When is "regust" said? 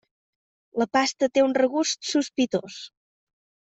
1.59-2.11